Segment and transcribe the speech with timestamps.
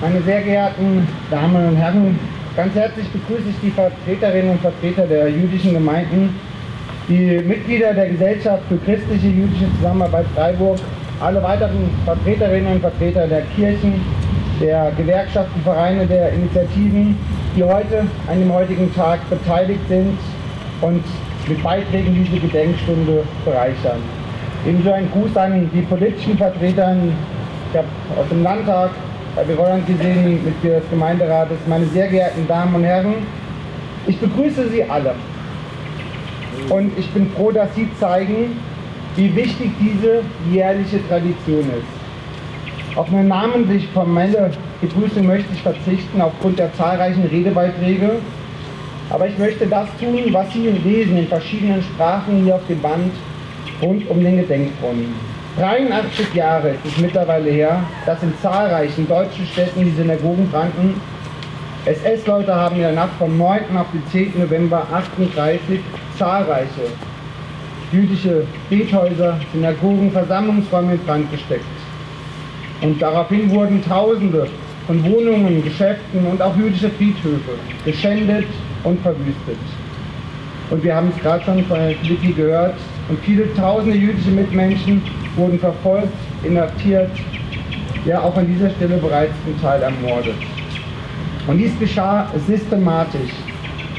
[0.00, 2.16] Meine sehr geehrten Damen und Herren,
[2.56, 6.36] ganz herzlich begrüße ich die Vertreterinnen und Vertreter der jüdischen Gemeinden,
[7.08, 10.78] die Mitglieder der Gesellschaft für christliche jüdische Zusammenarbeit Freiburg,
[11.18, 14.00] alle weiteren Vertreterinnen und Vertreter der Kirchen,
[14.60, 17.18] der Gewerkschaften, Vereine, der Initiativen,
[17.56, 20.16] die heute an dem heutigen Tag beteiligt sind
[20.80, 21.02] und
[21.48, 23.98] mit Beiträgen diese Gedenkstunde bereichern.
[24.64, 26.94] Ebenso ein Gruß an die politischen Vertreter.
[28.16, 28.90] Aus dem Landtag
[29.44, 33.14] Berollern gesehen, Mitglieder des Gemeinderates, meine sehr geehrten Damen und Herren.
[34.06, 35.14] Ich begrüße Sie alle.
[36.70, 38.58] Und ich bin froh, dass Sie zeigen,
[39.16, 42.96] wie wichtig diese jährliche Tradition ist.
[42.96, 48.10] Auf eine namentlich formelle Begrüßung möchte ich verzichten aufgrund der zahlreichen Redebeiträge.
[49.10, 53.12] Aber ich möchte das tun, was Sie lesen in verschiedenen Sprachen hier auf dem Band
[53.80, 55.14] rund um den Gedenkbrunnen.
[55.58, 61.00] 83 Jahre ist es mittlerweile her, dass in zahlreichen deutschen Städten die Synagogen brannten.
[61.84, 63.76] SS-Leute haben in der Nacht vom 9.
[63.76, 64.40] auf den 10.
[64.40, 65.80] November 38
[66.16, 66.68] zahlreiche
[67.90, 71.64] jüdische Bethäuser, Synagogen, Versammlungsräume in Brand gesteckt.
[72.80, 74.46] Und daraufhin wurden Tausende
[74.86, 77.52] von Wohnungen, Geschäften und auch jüdische Friedhöfe
[77.84, 78.46] geschändet
[78.84, 79.58] und verwüstet.
[80.70, 82.74] Und wir haben es gerade schon von Herrn Licky gehört,
[83.08, 85.02] und viele tausende jüdische Mitmenschen
[85.36, 86.12] wurden verfolgt,
[86.42, 87.10] inhaftiert,
[88.04, 90.34] ja auch an dieser Stelle bereits zum Teil ermordet.
[91.46, 93.30] Und dies geschah systematisch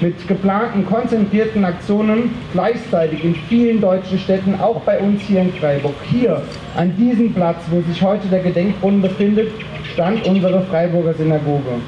[0.02, 5.95] mit geplanten, konzentrierten Aktionen gleichzeitig in vielen deutschen Städten, auch bei uns hier in Freiburg.
[6.09, 6.41] Hier,
[6.77, 9.50] an diesem Platz, wo sich heute der Gedenkbrunnen befindet,
[9.94, 11.81] stand unsere Freiburger Synagoge.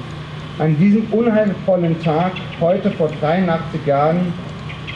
[0.59, 4.33] An diesem unheilvollen Tag, heute vor 83 Jahren,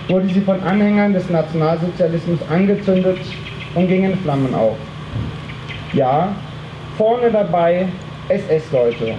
[0.10, 3.18] wurde sie von Anhängern des Nationalsozialismus angezündet
[3.76, 4.78] und ging in Flammen auf.
[5.94, 6.30] Ja,
[6.98, 7.88] vorne dabei
[8.30, 9.14] SS-Leute.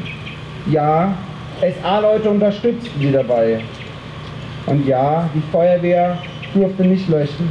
[0.70, 1.14] Ja,
[1.60, 3.60] SA-Leute unterstützten sie dabei.
[4.66, 6.18] Und ja, die Feuerwehr
[6.52, 7.48] durfte nicht löschen.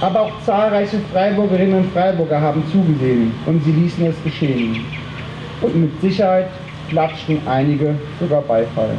[0.00, 4.84] Aber auch zahlreiche Freiburgerinnen und Freiburger haben zugesehen und sie ließen es geschehen.
[5.62, 6.48] Und mit Sicherheit
[6.90, 8.90] klatschten einige sogar Beifall.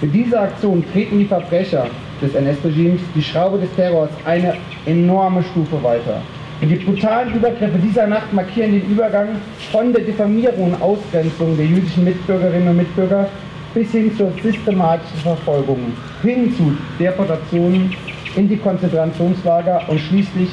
[0.00, 1.86] Mit dieser Aktion treten die Verbrecher
[2.20, 4.54] des NS-Regimes die Schraube des Terrors eine
[4.86, 6.22] enorme Stufe weiter.
[6.60, 9.28] Und die brutalen Übergriffe dieser Nacht markieren den Übergang
[9.70, 13.28] von der Diffamierung und Ausgrenzung der jüdischen Mitbürgerinnen und Mitbürger
[13.74, 15.78] bis hin zur systematischen Verfolgung,
[16.22, 17.94] hin zu Deportationen
[18.34, 20.48] in die Konzentrationslager und schließlich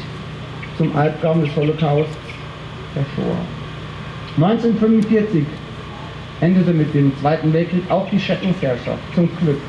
[0.78, 2.10] zum Albtraum des Holocaust
[2.94, 3.38] hervor.
[4.38, 5.46] 1945
[6.42, 9.60] endete mit dem Zweiten Weltkrieg auch die Schreckensherrschaft, zum Glück.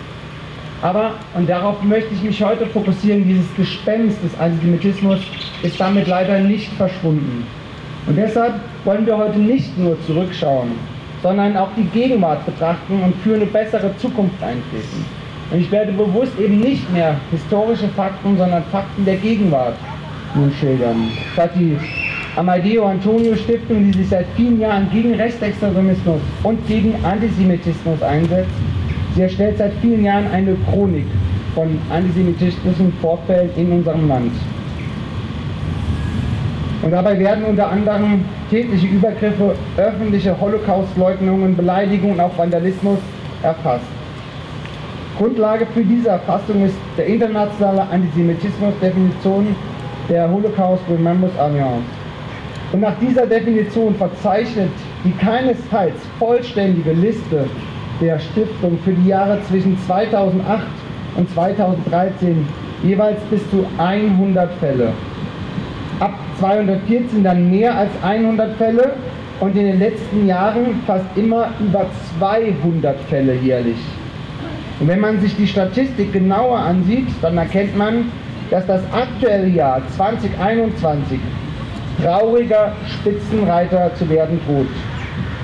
[0.82, 5.20] Aber, und darauf möchte ich mich heute fokussieren, dieses Gespenst des Antisemitismus
[5.62, 7.46] ist damit leider nicht verschwunden.
[8.06, 8.54] Und deshalb
[8.84, 10.72] wollen wir heute nicht nur zurückschauen,
[11.22, 15.04] sondern auch die Gegenwart betrachten und für eine bessere Zukunft eintreten.
[15.50, 19.74] Und ich werde bewusst eben nicht mehr historische Fakten, sondern Fakten der Gegenwart
[20.34, 21.08] nun schildern.
[21.36, 21.76] Hat die
[22.36, 28.50] Amadeo Antonio Stiftung, die sich seit vielen Jahren gegen Rechtsextremismus und gegen Antisemitismus einsetzt.
[29.16, 31.06] Sie erstellt seit vielen Jahren eine Chronik
[31.54, 34.32] von antisemitischen Vorfällen in unserem Land.
[36.82, 42.98] Und dabei werden unter anderem tätliche Übergriffe, öffentliche Holocaustleugnungen, Beleidigungen und auch Vandalismus
[43.42, 43.86] erfasst.
[45.16, 49.56] Grundlage für diese Erfassung ist der internationale Antisemitismus-Definition
[50.10, 51.88] der Holocaust Remembrance Alliance.
[52.70, 54.68] Und nach dieser Definition verzeichnet
[55.04, 57.46] die keinesfalls vollständige Liste
[58.00, 60.62] der Stiftung für die Jahre zwischen 2008
[61.16, 62.46] und 2013
[62.82, 64.92] jeweils bis zu 100 Fälle.
[66.00, 68.92] Ab 214 dann mehr als 100 Fälle
[69.40, 71.86] und in den letzten Jahren fast immer über
[72.18, 73.78] 200 Fälle jährlich.
[74.78, 78.12] Und wenn man sich die Statistik genauer ansieht, dann erkennt man,
[78.50, 81.18] dass das aktuelle Jahr 2021
[82.02, 84.66] trauriger Spitzenreiter zu werden droht.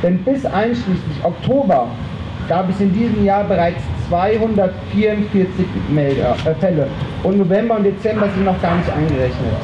[0.03, 1.89] Denn bis einschließlich Oktober
[2.49, 6.87] gab es in diesem Jahr bereits 244 Melder, äh, Fälle
[7.23, 9.55] und November und Dezember sind noch gar nicht eingerechnet.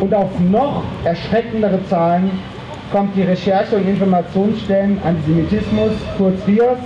[0.00, 2.30] Und auf noch erschreckendere Zahlen
[2.92, 6.78] kommt die Recherche- und Informationsstellen Antisemitismus, kurz RIAS,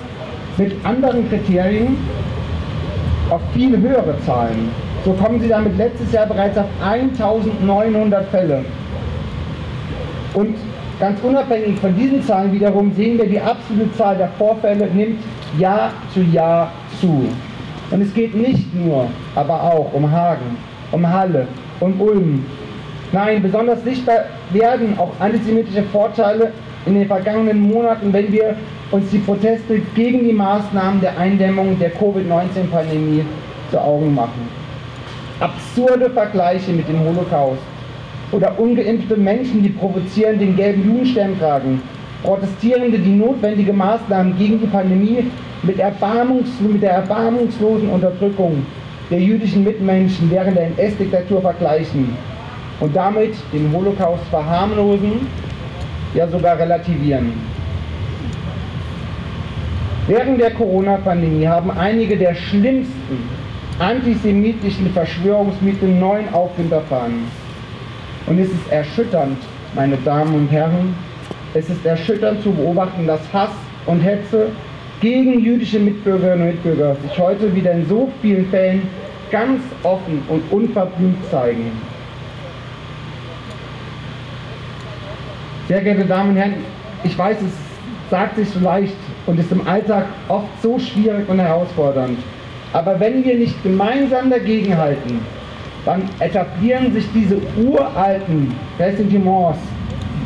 [0.57, 1.97] mit anderen Kriterien
[3.31, 4.71] auf viel höhere Zahlen.
[5.05, 8.65] So kommen sie damit letztes Jahr bereits auf 1900 Fälle.
[10.35, 10.57] Und
[11.01, 15.19] ganz unabhängig von diesen Zahlen wiederum sehen wir, die absolute Zahl der Vorfälle nimmt
[15.59, 16.71] Jahr zu Jahr
[17.01, 17.27] zu.
[17.91, 20.57] Und es geht nicht nur, aber auch um Hagen,
[20.93, 21.49] um Halle,
[21.81, 22.45] um Ulm.
[23.13, 26.53] Nein, besonders sichtbar werden auch antisemitische Vorteile
[26.87, 28.55] in den vergangenen Monaten, wenn wir
[28.93, 33.25] uns die Proteste gegen die Maßnahmen der Eindämmung der Covid-19-Pandemie
[33.71, 34.49] zu Augen machen.
[35.41, 37.63] Absurde Vergleiche mit dem Holocaust
[38.33, 41.83] oder ungeimpfte Menschen, die provozieren den gelben Judenstern tragen,
[42.23, 45.25] Protestierende, die notwendige Maßnahmen gegen die Pandemie
[45.63, 48.65] mit, Erbarmungs mit der erbarmungslosen Unterdrückung
[49.11, 52.15] der jüdischen Mitmenschen während der NS-Diktatur vergleichen
[52.81, 55.27] und damit den Holocaust verharmlosen,
[56.15, 57.33] ja sogar relativieren.
[60.07, 63.29] Während der Corona-Pandemie haben einige der schlimmsten
[63.79, 67.25] antisemitischen Verschwörungsmythen neuen Aufwind erfahren.
[68.31, 69.39] Und es ist erschütternd,
[69.75, 70.95] meine Damen und Herren,
[71.53, 73.51] es ist erschütternd zu beobachten, dass Hass
[73.87, 74.51] und Hetze
[75.01, 78.83] gegen jüdische Mitbürgerinnen und Mitbürger sich heute wieder in so vielen Fällen
[79.33, 81.73] ganz offen und unverblümt zeigen.
[85.67, 86.55] Sehr geehrte Damen und Herren,
[87.03, 88.95] ich weiß, es sagt sich so leicht
[89.27, 92.21] und ist im Alltag oft so schwierig und herausfordernd.
[92.73, 95.19] Aber wenn wir nicht gemeinsam dagegenhalten,
[95.85, 99.59] dann etablieren sich diese uralten Ressentiments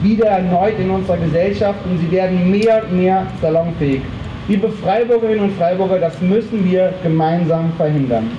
[0.02, 4.02] wieder erneut in unserer Gesellschaft und sie werden mehr und mehr salonfähig.
[4.48, 8.30] Liebe Freiburgerinnen und Freiburger, das müssen wir gemeinsam verhindern.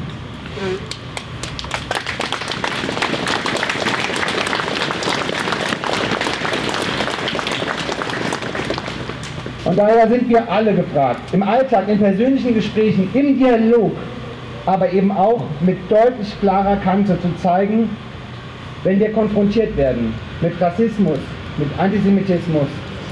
[9.63, 13.93] Und daher sind wir alle gefragt, im Alltag, in persönlichen Gesprächen, im Dialog,
[14.65, 17.89] aber eben auch mit deutlich klarer Kante zu zeigen,
[18.83, 21.19] wenn wir konfrontiert werden mit Rassismus,
[21.57, 22.67] mit Antisemitismus,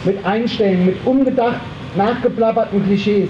[0.06, 1.60] mit Einstellungen, mit ungedacht
[1.96, 3.30] nachgeplapperten Klischees.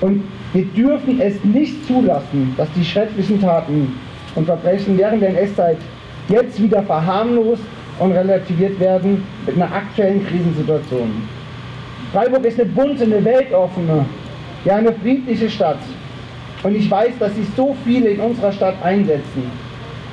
[0.00, 3.98] Und wir dürfen es nicht zulassen, dass die schrecklichen Taten
[4.34, 5.78] und Verbrechen während der NS-Zeit
[6.28, 7.62] jetzt wieder verharmlost
[7.98, 11.10] und relativiert werden mit einer aktuellen Krisensituation.
[12.12, 14.04] Freiburg ist eine bunte, eine weltoffene,
[14.64, 15.78] ja eine friedliche Stadt.
[16.66, 19.44] Und ich weiß, dass sich so viele in unserer Stadt einsetzen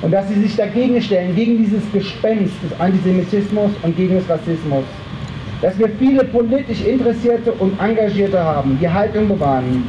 [0.02, 4.84] und dass sie sich dagegen stellen, gegen dieses Gespenst des Antisemitismus und gegen des Rassismus.
[5.60, 9.82] Dass wir viele politisch Interessierte und Engagierte haben, die Haltung bewahren.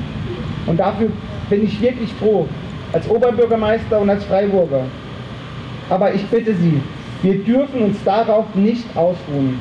[0.65, 1.09] Und dafür
[1.51, 2.47] bin ich wirklich froh,
[2.93, 4.85] als Oberbürgermeister und als Freiburger.
[5.91, 6.81] Aber ich bitte Sie,
[7.21, 9.59] wir dürfen uns darauf nicht ausruhen.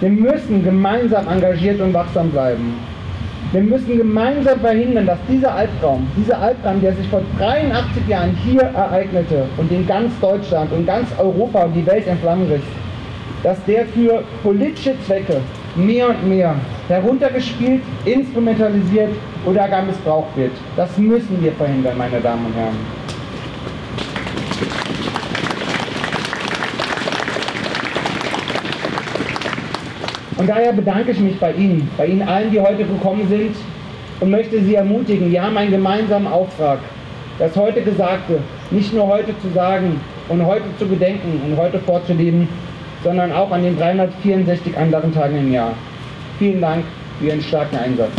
[0.00, 2.74] Wir müssen gemeinsam engagiert und wachsam bleiben.
[3.52, 8.62] Wir müssen gemeinsam verhindern, dass dieser Albtraum, dieser Albtraum, der sich vor 83 Jahren hier
[8.62, 12.62] ereignete und in ganz Deutschland und ganz Europa und die Welt in Flammen riss,
[13.42, 15.42] dass der für politische Zwecke
[15.76, 16.54] mehr und mehr
[16.88, 19.10] heruntergespielt, instrumentalisiert
[19.44, 20.52] oder gar missbraucht wird.
[20.74, 22.76] Das müssen wir verhindern, meine Damen und Herren.
[30.36, 33.54] Und daher bedanke ich mich bei Ihnen, bei Ihnen allen, die heute gekommen sind
[34.20, 36.78] und möchte Sie ermutigen, wir haben einen gemeinsamen Auftrag,
[37.38, 38.38] das heute Gesagte
[38.70, 42.48] nicht nur heute zu sagen und heute zu gedenken und heute vorzuleben,
[43.04, 45.72] sondern auch an den 364 anderen Tagen im Jahr.
[46.38, 46.84] Vielen Dank
[47.18, 48.10] für Ihren starken Einsatz.